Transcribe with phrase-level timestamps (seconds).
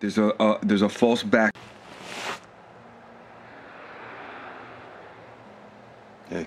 [0.00, 1.52] There's a there's a false back.
[6.28, 6.46] Hey.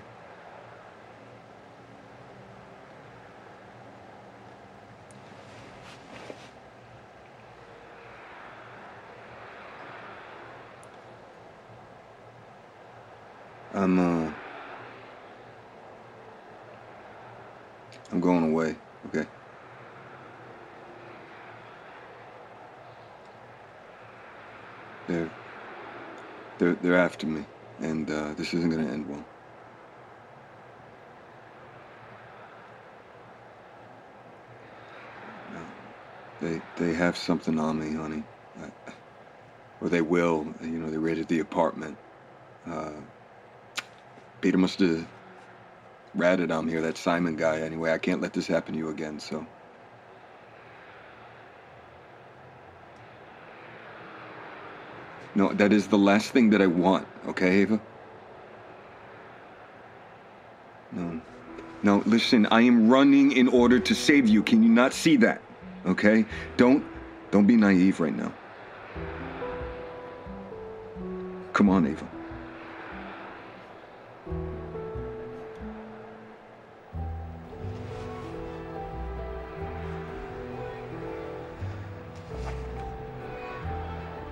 [13.72, 14.32] I'm uh
[18.12, 18.76] I'm going away,
[19.06, 19.26] okay?
[25.06, 25.32] They're
[26.58, 27.46] they're they're after me,
[27.80, 29.26] and uh, this isn't gonna end well.
[35.48, 35.66] No.
[36.40, 38.26] They they have something on me, honey,
[38.60, 38.70] I,
[39.80, 40.54] or they will.
[40.62, 41.98] You know, they raided the apartment.
[42.66, 43.02] Uh,
[44.42, 45.08] Peter must have
[46.14, 47.60] ratted on me, or that Simon guy.
[47.60, 49.20] Anyway, I can't let this happen to you again.
[49.20, 49.46] So.
[55.34, 57.80] No, that is the last thing that I want, okay, Ava?
[60.92, 61.20] No.
[61.82, 64.42] No, listen, I am running in order to save you.
[64.42, 65.40] Can you not see that?
[65.86, 66.26] Okay?
[66.56, 66.84] Don't
[67.30, 68.32] don't be naive right now.
[71.52, 72.06] Come on, Ava.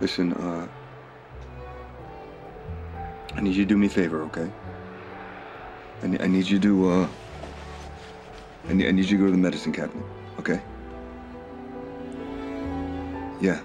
[0.01, 0.69] Listen, uh
[3.39, 4.51] I need you to do me a favor, okay?
[6.03, 7.09] I, ne- I need you to, uh,
[8.69, 10.05] I need, I need you to go to the medicine cabinet,
[10.41, 10.61] okay?
[13.41, 13.61] Yeah,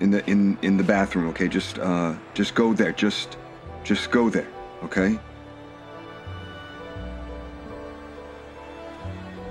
[0.00, 1.46] in the in in the bathroom, okay?
[1.46, 2.90] Just uh, just go there.
[2.90, 3.36] Just,
[3.84, 4.48] just go there,
[4.82, 5.20] okay?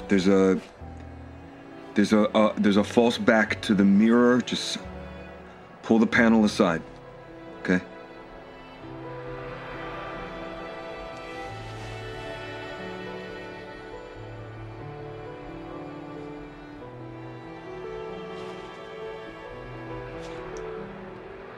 [0.09, 0.59] There's a
[1.93, 4.41] there's a uh, there's a false back to the mirror.
[4.41, 4.79] Just
[5.81, 6.81] pull the panel aside,
[7.61, 7.79] okay?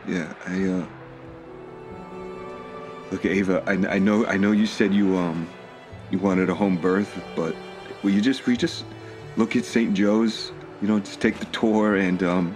[0.08, 0.86] Yeah, I uh
[3.12, 5.48] Look, Ava, I, I know I know you said you um
[6.12, 7.56] you wanted a home birth, but
[8.04, 8.86] will you just we just
[9.36, 9.94] look at St.
[9.94, 10.52] Joe's,
[10.82, 12.56] you know, just take the tour and um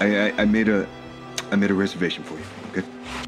[0.00, 0.86] I, I, I made a
[1.50, 3.27] I made a reservation for you, okay?